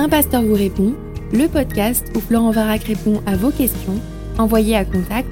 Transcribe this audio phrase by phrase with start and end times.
[0.00, 0.94] Un pasteur vous répond,
[1.32, 4.00] le podcast où Florent Varac répond à vos questions,
[4.38, 5.28] envoyez à contact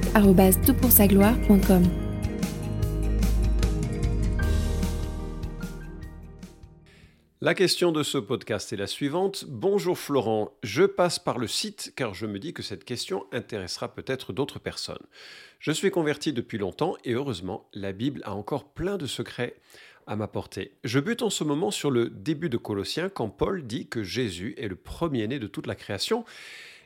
[1.06, 1.85] gloire.com
[7.40, 9.45] La question de ce podcast est la suivante.
[9.46, 13.95] Bonjour Florent, je passe par le site car je me dis que cette question intéressera
[13.95, 15.07] peut-être d'autres personnes.
[15.61, 19.55] Je suis converti depuis longtemps et heureusement, la Bible a encore plein de secrets
[20.07, 20.77] à m'apporter.
[20.84, 24.55] Je bute en ce moment sur le début de Colossiens quand Paul dit que Jésus
[24.56, 26.24] est le premier-né de toute la création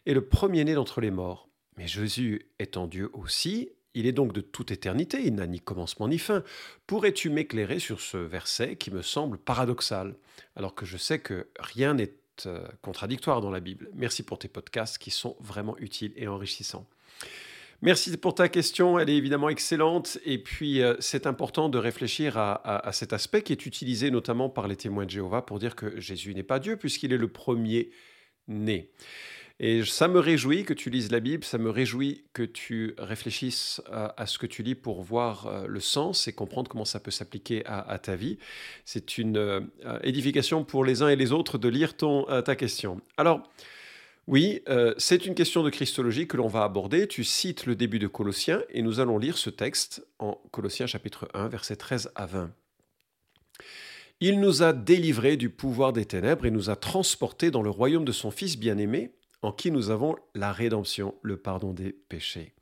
[0.06, 1.48] et le premier-né d'entre les morts.
[1.76, 6.08] Mais Jésus étant Dieu aussi, il est donc de toute éternité, il n'a ni commencement
[6.08, 6.42] ni fin.
[6.86, 10.14] Pourrais-tu m'éclairer sur ce verset qui me semble paradoxal,
[10.56, 12.14] alors que je sais que rien n'est
[12.46, 13.90] euh, contradictoire dans la Bible?
[13.94, 16.86] Merci pour tes podcasts qui sont vraiment utiles et enrichissants.
[17.82, 20.18] Merci pour ta question, elle est évidemment excellente.
[20.26, 24.68] Et puis, euh, c'est important de réfléchir à, cet aspect qui est utilisé notamment par
[24.68, 27.90] les témoins de Jéhovah pour dire que Jésus n'est pas Dieu puisqu'il est le premier
[28.48, 28.90] né.
[29.62, 33.82] Et ça me réjouit que tu lises la Bible, ça me réjouit que tu réfléchisses
[33.92, 37.10] à, ce que tu lis pour voir euh, le sens et comprendre comment ça peut
[37.10, 38.38] s'appliquer à, ta vie.
[38.86, 39.60] C'est une euh,
[40.02, 43.02] édification pour les uns et les autres de lire ton, euh, ta question.
[43.18, 43.50] Alors,
[44.30, 44.62] oui,
[44.96, 47.08] c'est une question de christologie que l'on va aborder.
[47.08, 51.28] Tu cites le début de Colossiens et nous allons lire ce texte en Colossiens chapitre
[51.34, 52.52] 1, versets 13 à 20.
[54.20, 58.04] Il nous a délivrés du pouvoir des ténèbres et nous a transportés dans le royaume
[58.04, 59.10] de son Fils bien-aimé
[59.42, 62.52] en qui nous avons la rédemption, le pardon des péchés.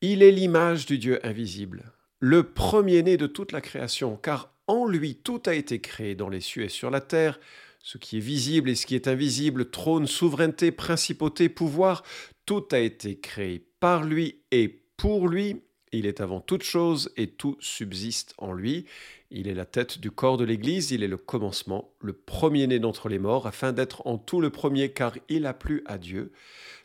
[0.00, 5.14] Il est l'image du Dieu invisible, le premier-né de toute la création, car en lui
[5.14, 7.38] tout a été créé dans les cieux et sur la terre,
[7.84, 12.02] ce qui est visible et ce qui est invisible, trône, souveraineté, principauté, pouvoir,
[12.46, 15.60] tout a été créé par lui et pour lui.
[15.92, 18.86] Il est avant toute chose et tout subsiste en lui.
[19.30, 23.10] Il est la tête du corps de l'Église, il est le commencement, le premier-né d'entre
[23.10, 26.32] les morts, afin d'être en tout le premier, car il a plu à Dieu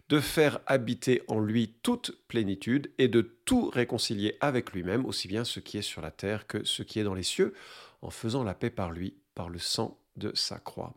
[0.10, 5.46] de faire habiter en lui toute plénitude et de tout réconcilier avec lui-même, aussi bien
[5.46, 7.54] ce qui est sur la terre que ce qui est dans les cieux,
[8.02, 10.94] en faisant la paix par lui, par le sang de sa croix.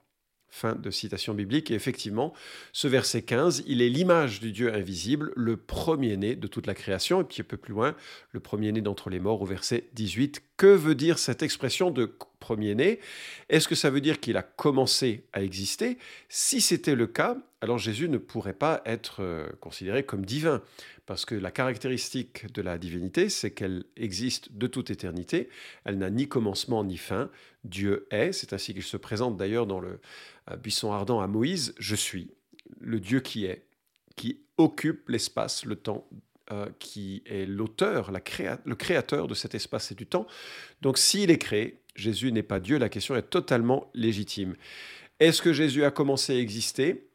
[0.49, 1.71] Fin de citation biblique.
[1.71, 2.35] Et effectivement,
[2.73, 7.23] ce verset 15, il est l'image du Dieu invisible, le premier-né de toute la création.
[7.23, 7.97] Et puis un peu plus loin,
[8.33, 10.43] le premier-né d'entre les morts au verset 18.
[10.63, 13.01] Que veut dire cette expression de premier-né?
[13.49, 15.99] Est-ce que ça veut dire qu'il a commencé à exister?
[16.29, 20.63] Si c'était le cas, alors Jésus ne pourrait pas être euh, considéré comme divin.
[21.05, 25.49] Parce que la caractéristique de la divinité, c'est qu'elle existe de toute éternité.
[25.83, 27.29] Elle n'a ni commencement ni fin.
[27.65, 28.31] Dieu est.
[28.31, 29.99] C'est ainsi qu'il se présente d'ailleurs dans le
[30.63, 32.31] buisson ardent à Moïse, je suis
[32.79, 33.67] le Dieu qui est,
[34.15, 36.07] qui occupe l'espace, le temps,
[36.53, 40.27] euh, qui est l'auteur, le créateur de cet espace et du temps.
[40.83, 44.55] Donc s'il est créé, Jésus n'est pas Dieu, la question est totalement légitime.
[45.19, 47.09] Est-ce que Jésus a commencé à exister?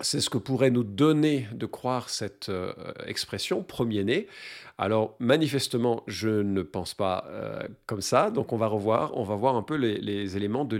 [0.00, 2.72] C'est ce que pourrait nous donner de croire cette euh,
[3.06, 4.26] expression, premier-né.
[4.78, 8.30] Alors, manifestement, je ne pense pas euh, comme ça.
[8.30, 10.78] Donc, on va revoir, on va voir un peu les, éléments de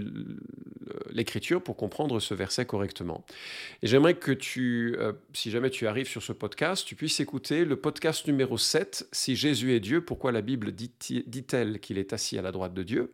[1.11, 3.25] l'écriture pour comprendre ce verset correctement.
[3.83, 7.65] Et j'aimerais que tu, euh, si jamais tu arrives sur ce podcast, tu puisses écouter
[7.65, 12.39] le podcast numéro 7, Si Jésus est Dieu, pourquoi la Bible dit-elle qu'il est assis
[12.39, 13.13] à la droite de Dieu?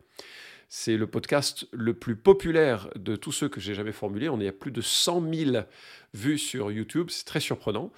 [0.71, 4.29] C'est le podcast le plus populaire de tous ceux que j'ai jamais formulés.
[4.29, 5.57] On est à plus de 100 000
[6.13, 7.91] vues sur YouTube, c'est très surprenant.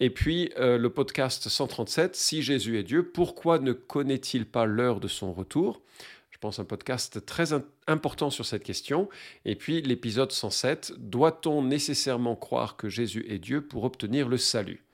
[0.00, 4.98] Et puis euh, le podcast 137, Si Jésus est Dieu, pourquoi ne connaît-il pas l'heure
[4.98, 5.82] de son retour?
[6.36, 7.54] Je pense un podcast très
[7.86, 9.08] important sur cette question.
[9.46, 14.84] Et puis l'épisode 107, doit-on nécessairement croire que Jésus est Dieu pour obtenir le salut?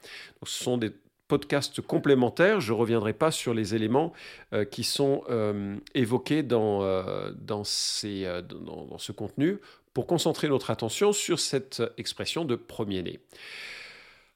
[0.46, 0.92] Ce sont des
[1.26, 2.60] podcast complémentaire.
[2.60, 4.12] Je ne reviendrai pas sur les éléments
[4.52, 9.58] euh, qui sont euh, évoqués dans, euh, dans, ces, dans, ce contenu
[9.94, 13.18] pour concentrer notre attention sur cette expression de premier-né.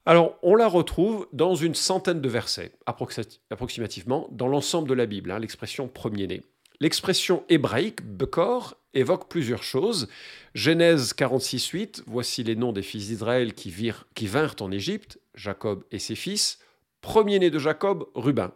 [0.05, 5.31] Alors, on la retrouve dans une centaine de versets, approximativement, dans l'ensemble de la Bible,
[5.31, 6.41] hein, l'expression premier-né.
[6.79, 10.07] L'expression hébraïque, Bekor, évoque plusieurs choses.
[10.53, 13.69] Genèse 46.8, voici les noms des fils d'Israël qui,
[14.27, 16.59] vinrent en Égypte, Jacob et ses fils
[17.01, 18.51] premier-né de Jacob, Rubin.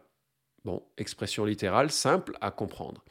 [0.66, 3.04] Bon, expression littérale, simple à comprendre.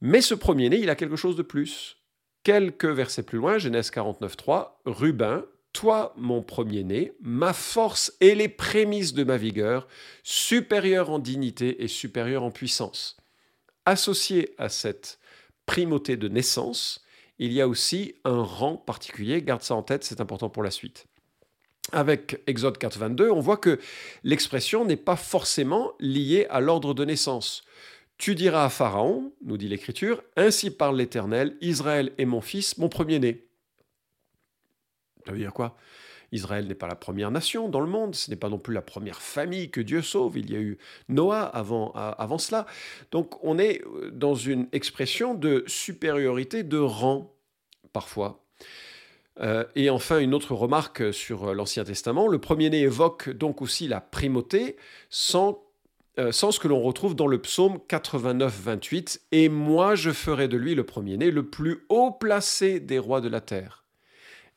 [0.00, 1.96] Mais ce premier-né, il a quelque chose de plus.
[2.44, 8.48] Quelques versets plus loin, Genèse 49, 3, Rubin, toi, mon premier-né, ma force et les
[8.48, 9.88] prémices de ma vigueur,
[10.22, 13.16] supérieur en dignité et supérieur en puissance.
[13.86, 15.18] Associé à cette
[15.66, 17.04] primauté de naissance,
[17.38, 20.70] il y a aussi un rang particulier, garde ça en tête, c'est important pour la
[20.70, 21.06] suite
[21.90, 23.80] avec Exode 4.22, on voit que
[24.22, 27.64] l'expression n'est pas forcément liée à l'ordre de naissance.
[28.18, 32.88] Tu diras à Pharaon, nous dit l'Écriture, Ainsi parle l'Éternel, Israël est mon fils, mon
[32.88, 33.48] premier-né.
[35.26, 35.76] Ça veut dire quoi?
[36.32, 38.82] Israël n'est pas la première nation dans le monde, ce n'est pas non plus la
[38.82, 42.66] première famille que Dieu sauve, il y a eu Noah avant, avant cela.
[43.10, 47.34] Donc on est euh, dans une expression de supériorité de rang,
[47.92, 48.42] parfois.
[49.40, 53.88] Euh, et enfin, une autre remarque sur euh, l'Ancien Testament, le premier-né évoque donc aussi
[53.88, 54.76] la primauté
[55.08, 55.62] sans,
[56.30, 60.74] sans ce que l'on retrouve dans le psaume 89-28, Et moi je ferai de lui
[60.74, 63.81] le premier-né, le plus haut placé des rois de la terre.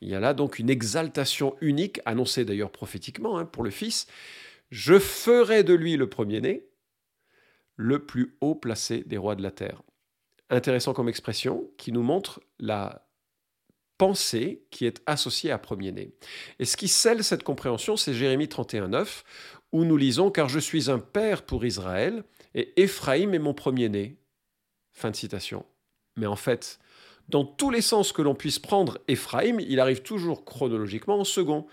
[0.01, 4.07] Il y a là donc une exaltation unique, annoncée d'ailleurs prophétiquement hein, pour le Fils.
[4.69, 6.68] Je ferai de lui le premier-né,
[7.75, 9.81] le plus haut placé des rois de la terre.
[10.50, 13.07] Intéressant comme expression qui nous montre la
[13.97, 16.13] pensée qui est associée à premier-né.
[16.59, 19.24] Et ce qui scelle cette compréhension, c'est Jérémie 31.9,
[19.71, 24.18] où nous lisons Car je suis un père pour Israël, et Éphraïm est mon premier-né.
[24.94, 25.65] Fin de citation.
[26.15, 26.80] Mais en fait,
[27.30, 31.66] dans tous les sens que l'on puisse prendre Éphraïm, il arrive toujours chronologiquement en second.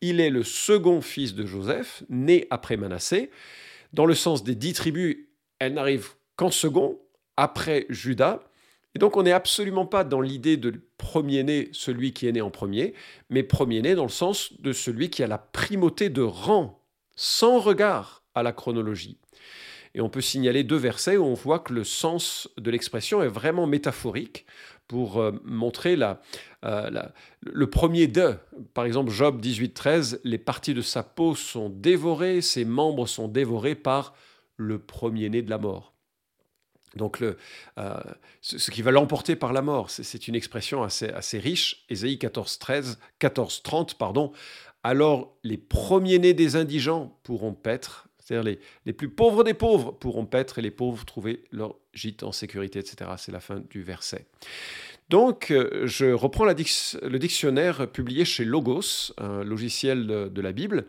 [0.00, 3.30] Il est le second fils de Joseph, né après Manassé.
[3.92, 5.16] Dans le sens des dix tribus,
[5.58, 6.98] elle n'arrive qu'en second,
[7.36, 8.40] après Judas.
[8.94, 12.50] Et donc on n'est absolument pas dans l'idée de premier-né, celui qui est né en
[12.50, 12.94] premier,
[13.30, 16.82] mais premier-né dans le sens de celui qui a la primauté de rang,
[17.14, 19.18] sans regard à la chronologie.
[19.96, 23.28] Et on peut signaler deux versets où on voit que le sens de l'expression est
[23.28, 24.44] vraiment métaphorique
[24.88, 26.14] pour euh, montrer euh,
[26.62, 28.34] la, le premier de.
[28.74, 33.74] Par exemple, Job 18.13, les parties de sa peau sont dévorées, ses membres sont dévorés
[33.74, 34.14] par
[34.58, 35.94] le premier-né de la mort.
[36.94, 37.34] Donc, euh,
[38.42, 41.84] ce, qui va l'emporter par la mort, c'est une expression assez, assez riche.
[41.88, 44.32] Ésaïe 14, 13, 14, 30, pardon.
[44.82, 50.26] Alors, les premiers-nés des indigents pourront paître, c'est-à-dire les, les, plus pauvres des pauvres pourront
[50.26, 53.12] paître et les pauvres trouver leur gîte en sécurité, etc.
[53.18, 54.26] C'est la fin du verset.
[55.08, 60.86] Donc, euh, je reprends le dictionnaire publié chez Logos, un logiciel de, la Bible,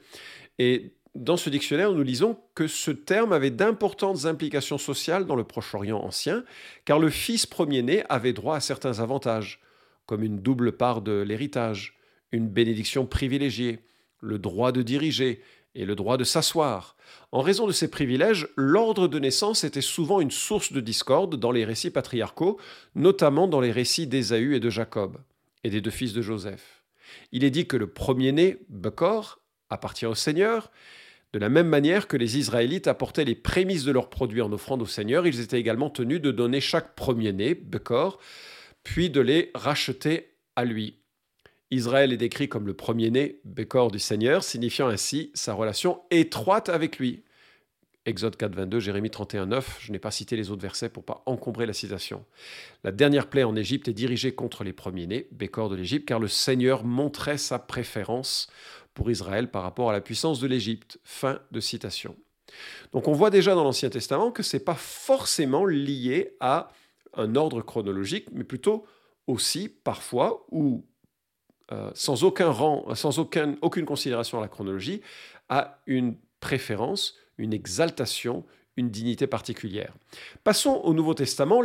[0.58, 5.44] et dans ce dictionnaire, nous lisons que ce terme avait d'importantes implications sociales dans le
[5.44, 6.44] Proche-Orient ancien,
[6.86, 9.60] car le fils premier-né avait droit à certains avantages,
[10.08, 11.96] comme une double part de l'héritage,
[12.32, 13.80] une bénédiction privilégiée,
[14.22, 15.42] le droit de diriger
[15.78, 16.98] et le droit de s'asseoir,
[17.32, 21.52] en raison de ces privilèges, l'ordre de naissance était souvent une source de discorde dans
[21.52, 22.60] les récits patriarcaux,
[22.96, 25.18] notamment dans les récits d'Ésaü et de Jacob,
[25.64, 26.84] et des deux fils de Joseph.
[27.32, 29.40] Il est dit que le premier-né, Bekor,
[29.70, 30.72] appartient au Seigneur.
[31.32, 34.82] De la même manière que les Israélites apportaient les prémices de leurs produits en offrande
[34.82, 38.20] au Seigneur, ils étaient également tenus de donner chaque premier-né, Bekor,
[38.84, 40.98] puis de les racheter à lui.
[41.72, 46.98] Israël est décrit comme le premier-né, Bécor du Seigneur, signifiant ainsi sa relation étroite avec
[46.98, 47.24] lui.
[48.06, 49.80] Exode 4, 22, Jérémie 31, 9.
[49.82, 52.24] Je n'ai pas cité les autres versets pour pas encombrer la citation.
[52.86, 56.30] La dernière plaie en Égypte est dirigée contre les premiers-nés, Bécor de l'Égypte, car le
[56.30, 58.48] Seigneur montrait sa préférence
[58.94, 61.00] pour Israël par rapport à la puissance de l'Égypte.
[61.04, 62.16] Fin de citation.
[62.94, 66.70] Donc on voit déjà dans l'Ancien Testament que ce n'est pas forcément lié à
[67.14, 68.86] un ordre chronologique, mais plutôt
[69.28, 70.86] aussi parfois, ou
[71.72, 75.02] euh, sans aucun rang, sans aucune considération à la chronologie,
[75.50, 78.46] a une préférence, une exaltation,
[78.78, 79.94] une dignité particulière.
[80.44, 81.62] Passons au Nouveau Testament.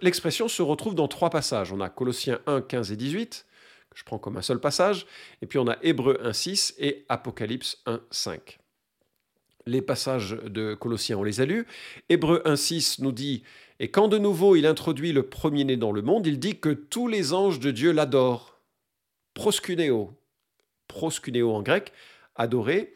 [0.00, 1.72] L'expression se retrouve dans trois passages.
[1.72, 3.46] On a Colossiens 1, 15 et 18,
[3.90, 5.06] que je prends comme un seul passage,
[5.40, 8.58] et puis on a Hébreux 1, 6 et Apocalypse 1, 5.
[9.66, 11.66] Les passages de Colossiens, on les a lus.
[12.08, 13.42] Hébreux 1, 6 nous dit
[13.80, 17.08] Et quand de nouveau il introduit le premier-né dans le monde, il dit que tous
[17.08, 18.51] les anges de Dieu l'adorent
[19.34, 20.12] proskuneo,
[20.88, 21.92] proskuneo en grec,
[22.34, 22.94] adorer.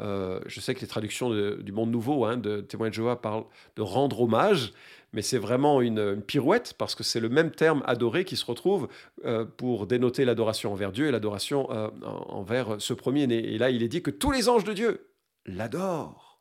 [0.00, 3.44] Euh, je sais que les traductions du Monde Nouveau, hein, de Témoins de Jéhovah, parlent
[3.76, 4.72] de rendre hommage,
[5.12, 8.88] mais c'est vraiment une, pirouette parce que c'est le même terme adorer qui se retrouve
[9.24, 13.52] euh, pour dénoter l'adoration envers Dieu et l'adoration euh, envers ce premier-né.
[13.52, 15.10] Et là, il est dit que tous les anges de Dieu
[15.46, 16.40] l'adorent,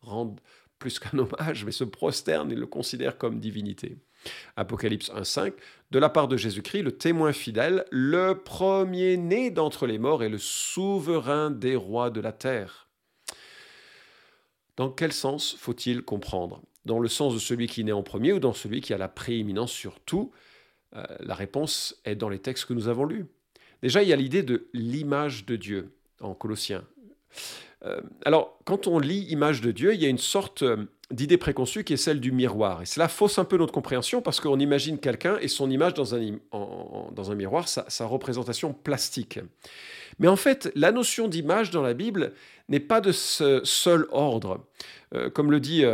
[0.00, 0.40] rendent
[0.78, 3.98] plus qu'un hommage, mais se prosternent et le considèrent comme divinité.
[4.56, 5.52] Apocalypse 1.5,
[5.90, 10.38] de la part de Jésus-Christ, le témoin fidèle, le premier-né d'entre les morts et le
[10.38, 12.88] souverain des rois de la terre.
[14.76, 16.60] Dans quel sens faut-il comprendre?
[16.84, 19.08] Dans le sens de celui qui naît en premier ou dans celui qui a la
[19.08, 20.32] prééminence sur tout?
[20.94, 23.26] Euh, La réponse est dans les textes que nous avons lus.
[23.82, 26.84] Déjà, il y a l'idée de l'image de Dieu en Colossiens.
[27.84, 31.36] Euh, alors, quand on lit image de Dieu, il y a une sorte euh, d'idée
[31.36, 32.82] préconçue qui est celle du miroir.
[32.82, 36.14] Et cela fausse un peu notre compréhension parce qu'on imagine quelqu'un et son image dans
[36.14, 39.38] un, miroir, sa, représentation plastique.
[40.18, 42.32] Mais en fait, la notion d'image dans la Bible
[42.68, 44.66] n'est pas de ce seul ordre.
[45.14, 45.84] Euh, comme le dit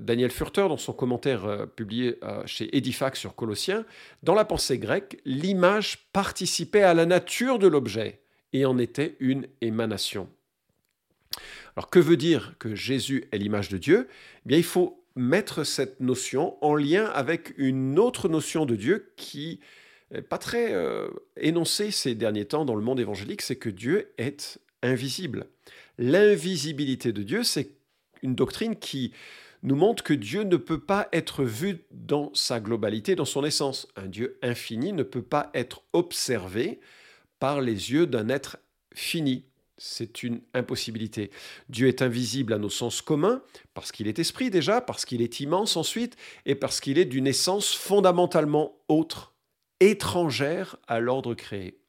[0.00, 3.84] Daniel Furter dans son commentaire publié chez Edifax sur Colossiens,
[4.22, 9.46] dans la pensée grecque, l'image participait à la nature de l'objet et en était une
[9.60, 10.28] émanation.
[11.76, 14.08] Alors que veut dire que Jésus est l'image de Dieu?
[14.10, 19.12] Eh Bien, il faut mettre cette notion en lien avec une autre notion de Dieu
[19.16, 19.60] qui
[20.10, 24.12] n'est pas très euh, énoncée ces derniers temps dans le monde évangélique, c'est que Dieu
[24.18, 25.46] est invisible.
[25.98, 27.70] L'invisibilité de Dieu, c'est
[28.22, 29.12] une doctrine qui
[29.62, 33.88] nous montre que Dieu ne peut pas être vu dans sa globalité, dans son essence.
[33.96, 36.80] Un Dieu infini ne peut pas être observé
[37.38, 38.58] par les yeux d'un être
[38.94, 39.44] fini.
[39.84, 41.32] C'est une impossibilité.
[41.68, 43.42] Dieu est invisible à nos sens communs,
[43.74, 47.26] parce qu'il est esprit déjà, parce qu'il est immense ensuite, et parce qu'il est d'une
[47.26, 49.34] essence fondamentalement autre,
[49.80, 51.80] étrangère à l'ordre créé.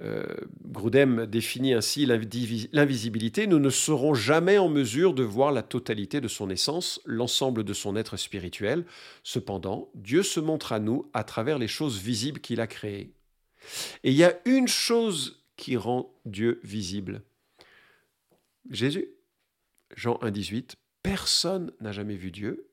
[0.00, 0.24] Euh,
[0.64, 3.48] Grudem définit ainsi l'invisibilité.
[3.48, 7.74] Nous ne serons jamais en mesure de voir la totalité de son essence, l'ensemble de
[7.74, 8.84] son être spirituel.
[9.24, 13.10] Cependant, Dieu se montre à nous à travers les choses visibles qu'il a créées.
[14.04, 17.22] Et il y a une chose qui rend Dieu visible.
[18.70, 19.08] Jésus.
[19.96, 20.74] Jean 1,18.
[21.02, 22.68] Personne n'a jamais vu Dieu.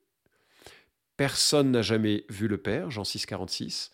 [1.17, 2.91] Personne n'a jamais vu le Père.
[2.91, 3.91] Jean 6,46.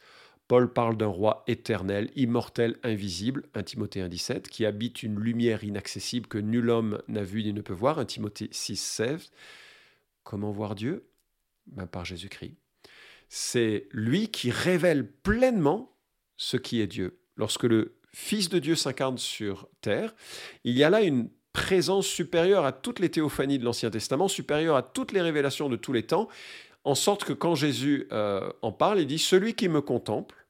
[0.48, 6.28] Paul parle d'un roi éternel, immortel, invisible, 1 Timothée 1,17, qui habite une lumière inaccessible
[6.28, 9.32] que nul homme n'a vu ni ne peut voir, 1 Timothée 6,16.
[10.24, 11.08] Comment voir Dieu?
[11.66, 12.56] Ben, Par Jésus-Christ.
[13.28, 15.98] C'est lui qui révèle pleinement
[16.38, 17.18] ce qui est Dieu.
[17.38, 20.16] Lorsque le Fils de Dieu s'incarne sur terre,
[20.64, 24.78] il y a là une présence supérieure à toutes les théophanies de l'Ancien Testament, supérieure
[24.78, 26.30] à toutes les révélations de tous les temps,
[26.86, 30.48] en sorte que quand Jésus euh, en parle, il dit, Celui qui me contemple,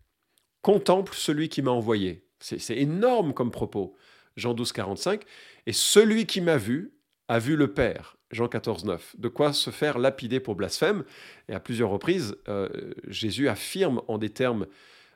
[0.62, 2.27] contemple celui qui m'a envoyé.
[2.39, 3.95] C'est énorme comme propos.
[4.38, 5.24] Jean 12, 45.
[5.65, 6.93] Et celui qui m'a vu
[7.27, 8.17] a vu le Père.
[8.29, 9.15] Jean 14, 9.
[9.17, 11.03] De quoi se faire lapider pour blasphème.
[11.50, 12.69] Et à plusieurs reprises, euh,
[13.07, 14.67] Jésus affirme en des termes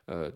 [0.08, 0.30] euh,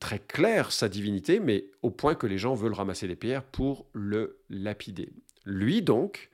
[0.00, 3.86] très clairs sa divinité, mais au point que les gens veulent ramasser des pierres pour
[3.92, 5.12] le lapider.
[5.44, 6.30] Lui donc,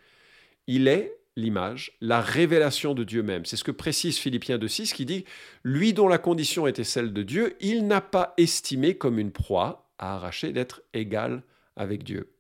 [0.67, 3.45] il est l'image, la révélation de Dieu même.
[3.45, 5.25] C'est ce que précise Philippiens 2.6 qui dit,
[5.65, 9.91] lui dont la condition était celle de Dieu, il n'a pas estimé comme une proie
[9.99, 11.43] à arracher d'être égal
[11.77, 12.33] avec Dieu.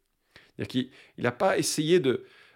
[0.58, 2.00] Il n'a pas essayé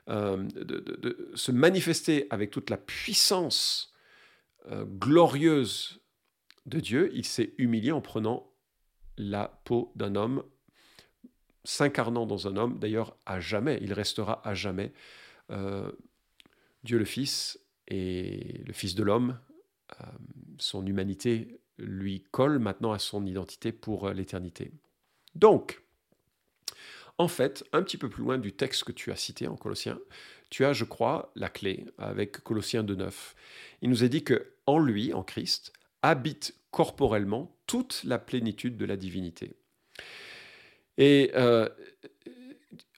[0.09, 3.93] euh, de, de, se manifester avec toute la puissance
[4.71, 6.01] euh, glorieuse
[6.67, 8.53] de Dieu, il s'est humilié en prenant
[9.17, 10.43] la peau d'un homme,
[11.65, 14.93] s'incarnant dans un homme, d'ailleurs à jamais, il restera à jamais
[15.51, 15.91] euh,
[16.85, 17.59] Dieu le Fils
[17.89, 19.39] et le Fils de l'homme,
[20.01, 20.05] euh,
[20.59, 24.73] son humanité lui colle maintenant à son identité pour euh, l'éternité.
[25.35, 25.83] Donc,
[27.19, 29.99] en fait, un petit peu plus loin du texte que tu as cité en Colossiens,
[30.51, 33.13] tu as, je crois, la clé avec Colossiens 2.9.
[33.83, 38.85] Il nous est dit que en lui, en Christ, habite corporellement toute la plénitude de
[38.85, 39.57] la divinité.
[40.99, 41.69] Et euh,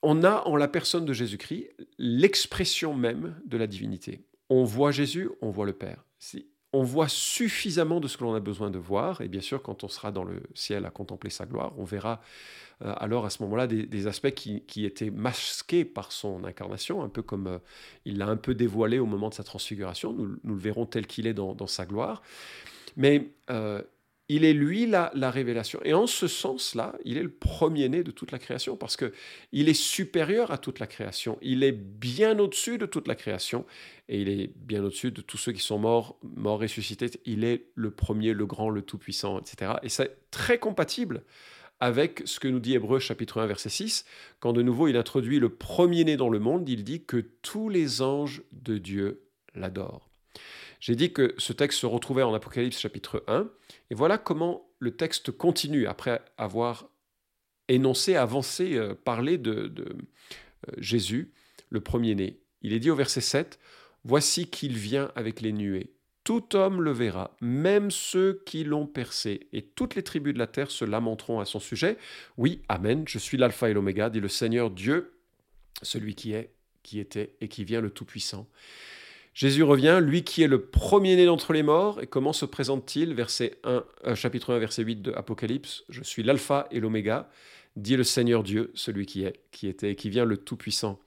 [0.02, 4.25] on a en la personne de Jésus-Christ l'expression même de la divinité.
[4.50, 6.05] On voit Jésus, on voit le Père.
[6.73, 9.85] On voit suffisamment de ce que l'on a besoin de voir, et bien sûr, quand
[9.85, 12.21] on sera dans le ciel à contempler sa gloire, on verra
[12.85, 17.23] euh, alors à ce moment-là des, aspects qui, étaient masqués par son incarnation, un peu
[17.23, 17.59] comme euh,
[18.05, 20.12] il l'a un peu dévoilé au moment de sa transfiguration.
[20.12, 22.23] Nous, le verrons tel qu'il est dans, sa gloire.
[22.99, 23.81] Mais euh,
[24.28, 25.81] il est lui la, la, révélation.
[25.85, 29.12] Et en ce sens-là, il est le premier-né de toute la création, parce que
[29.52, 31.38] il est supérieur à toute la création.
[31.40, 33.64] Il est bien au-dessus de toute la création,
[34.11, 37.11] et il est bien au-dessus de tous ceux qui sont morts, morts ressuscités.
[37.25, 39.73] Il est le premier, le grand, le tout-puissant, etc.
[39.83, 41.23] Et c'est très compatible
[41.81, 44.05] avec ce que nous dit Hébreu chapitre 1 verset 6,
[44.40, 48.02] quand de nouveau il introduit le premier-né dans le monde, il dit que tous les
[48.02, 49.23] anges de Dieu
[49.55, 50.09] l'adorent.
[50.81, 53.49] J'ai dit que ce texte se retrouvait en Apocalypse chapitre 1,
[53.91, 56.89] et voilà comment le texte continue après avoir
[57.69, 61.33] énoncé, avancé, euh, parlé de, euh, Jésus,
[61.71, 62.41] le premier-né.
[62.63, 63.59] Il est dit au verset 7,
[64.05, 65.93] Voici qu'il vient avec les nuées.
[66.25, 70.47] Tout homme le verra, même ceux qui l'ont percé, et toutes les tribus de la
[70.47, 71.97] terre se lamenteront à son sujet.
[72.37, 75.19] Oui, Amen, je suis l'alpha et l'oméga, dit le Seigneur Dieu,
[75.83, 78.49] celui qui est, qui était et qui vient le Tout-Puissant.
[79.35, 83.15] Jésus revient, lui qui est le premier-né d'entre les morts, et comment se présente-t-il?
[83.15, 87.31] Verset 1, euh, chapitre 1, verset 8 de Apocalypse, Je suis l'alpha et l'oméga,
[87.77, 90.99] dit le Seigneur Dieu, celui qui est, qui était et qui vient le Tout-Puissant.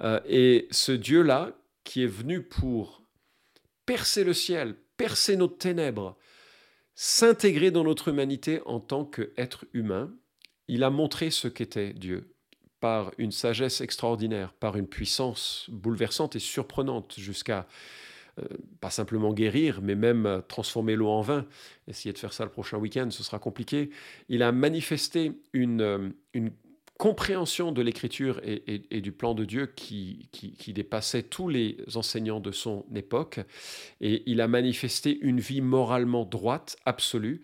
[0.00, 1.52] Euh, et ce Dieu-là,
[1.84, 3.02] qui est venu pour
[3.86, 6.16] percer le ciel, percer nos ténèbres,
[6.94, 10.12] s'intégrer dans notre humanité en tant qu'être humain,
[10.68, 12.34] il a montré ce qu'était Dieu
[12.80, 17.66] par une sagesse extraordinaire, par une puissance bouleversante et surprenante, jusqu'à
[18.80, 21.44] pas simplement guérir, mais même transformer l'eau en vin.
[21.88, 23.90] Essayer de faire ça le prochain week-end, ce sera compliqué.
[24.28, 26.52] Il a manifesté une, une
[26.98, 32.50] compréhension de l'écriture et, du plan de Dieu qui, qui, dépassait tous les enseignants de
[32.50, 33.40] son époque.
[34.00, 37.42] Et il a manifesté une vie moralement droite, absolue,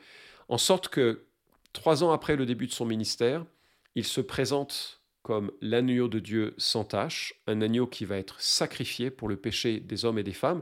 [0.49, 1.25] en sorte que
[1.73, 3.47] trois ans après le début de son ministère,
[3.95, 9.11] il se présente comme l'agneau de Dieu sans tache, un agneau qui va être sacrifié
[9.11, 10.61] pour le péché des hommes et des femmes.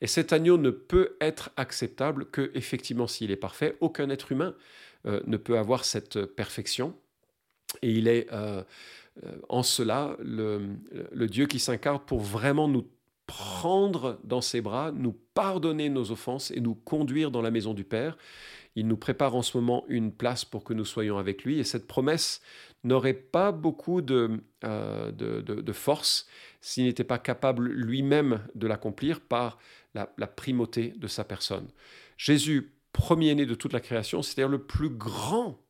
[0.00, 3.76] Et cet agneau ne peut être acceptable que, effectivement, s'il est parfait.
[3.80, 4.54] Aucun être humain
[5.06, 6.94] euh, ne peut avoir cette perfection.
[7.82, 8.62] Et il est euh,
[9.24, 10.78] euh, en cela le,
[11.26, 12.88] Dieu qui s'incarne pour vraiment nous
[13.26, 17.82] prendre dans ses bras, nous pardonner nos offenses et nous conduire dans la maison du
[17.82, 18.16] Père.
[18.76, 21.58] Il nous prépare en ce moment une place pour que nous soyons avec lui.
[21.58, 22.40] Et cette promesse
[22.82, 26.26] n'aurait pas beaucoup de, euh, de, force
[26.60, 29.58] s'il n'était pas capable lui-même de l'accomplir par
[29.94, 31.68] la, la primauté de sa personne.
[32.16, 35.60] Jésus, premier-né de toute la création, c'est-à-dire le plus grand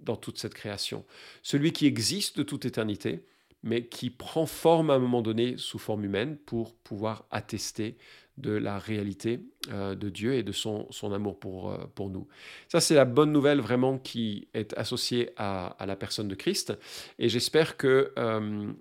[0.00, 1.04] dans toute cette création.
[1.42, 3.24] Celui qui existe de toute éternité,
[3.62, 7.96] mais qui prend forme à un moment donné sous forme humaine pour pouvoir attester
[8.38, 9.40] de la réalité
[9.70, 12.26] euh, de Dieu et de son, amour pour, euh, pour nous.
[12.68, 16.72] Ça, c'est la bonne nouvelle vraiment qui est associée à, la personne de Christ.
[17.18, 18.72] Et j'espère que euh,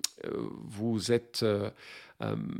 [0.64, 1.46] vous êtes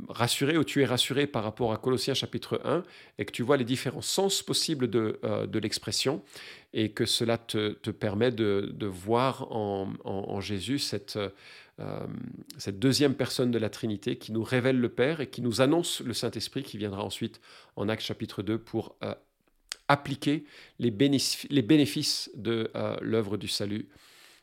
[0.10, 2.84] rassuré ou tu es rassuré par rapport à Colossiens chapitre 1
[3.20, 6.24] et que tu vois les différents sens possibles de, de l'expression
[6.74, 11.20] et que cela te, te permet de, de voir en, en Jésus cette
[11.80, 12.06] euh,
[12.58, 16.02] cette deuxième personne de la Trinité qui nous révèle le Père et qui nous annonce
[16.02, 17.42] le Saint-Esprit qui viendra ensuite
[17.76, 19.16] en Actes chapitre 2 pour euh,
[19.88, 20.46] appliquer
[20.80, 23.88] les, bénéfices de euh, l'œuvre du salut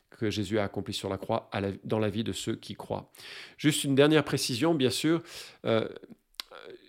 [0.09, 1.49] que Jésus a accompli sur la croix
[1.85, 3.09] dans la vie de ceux qui croient.
[3.57, 5.23] Juste une dernière précision, bien sûr.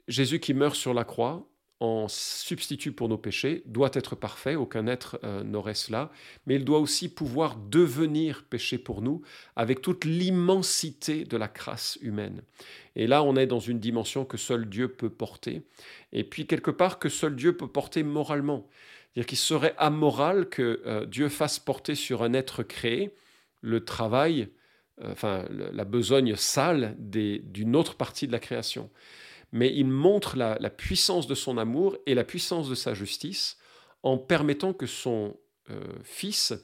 [0.08, 1.48] Jésus qui meurt sur la croix,
[1.80, 6.10] en substitut pour nos péchés, doit être parfait, aucun être euh, n'aurait cela,
[6.46, 9.22] mais il doit aussi pouvoir devenir péché pour nous
[9.56, 12.42] avec toute l'immensité de la crasse humaine.
[12.96, 15.62] Et là, on est dans une dimension que seul Dieu peut porter,
[16.12, 18.68] et puis quelque part que seul Dieu peut porter moralement.
[19.14, 23.14] C'est-à-dire qu'il serait amoral que euh, Dieu fasse porter sur un être créé
[23.62, 24.48] le travail,
[25.02, 28.90] euh, enfin la besogne sale d'une autre partie de la création
[29.52, 33.58] mais il montre la, puissance de son amour et la puissance de sa justice
[34.02, 35.36] en permettant que son
[35.70, 36.54] euh, Fils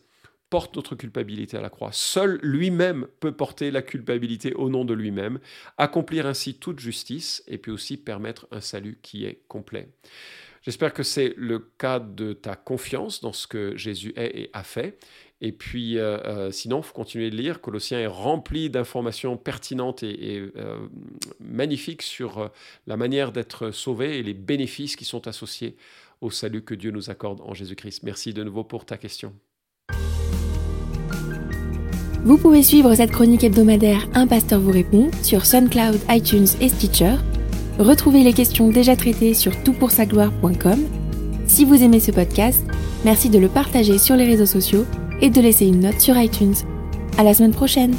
[0.49, 1.91] porte notre culpabilité à la croix.
[1.93, 5.41] Seul lui-même peut porter la culpabilité au nom de lui-même,
[5.77, 9.89] accomplir ainsi toute justice et puis aussi permettre un salut qui est complet.
[10.63, 14.63] J'espère que c'est le cas de ta confiance dans ce que Jésus est et a
[14.65, 14.99] fait.
[15.41, 17.61] Et puis, euh, euh, sinon, il faut continuer de lire.
[17.61, 20.89] Colossiens est rempli d'informations pertinentes et, euh,
[21.41, 22.51] magnifiques sur
[22.87, 25.77] la manière d'être sauvé et les bénéfices qui sont associés
[26.23, 28.03] au salut que Dieu nous accorde en Jésus-Christ.
[28.03, 29.35] Merci de nouveau pour ta question.
[32.25, 37.17] Vous pouvez suivre cette chronique hebdomadaire Un pasteur vous répond sur SoundCloud, iTunes et Stitcher.
[37.79, 40.87] Retrouvez les questions déjà traitées sur toutpoursagloire.com.
[41.47, 42.67] Si vous aimez ce podcast,
[43.05, 44.87] merci de le partager sur les réseaux sociaux
[45.21, 46.55] et de laisser une note sur iTunes.
[47.19, 47.95] À la semaine prochaine!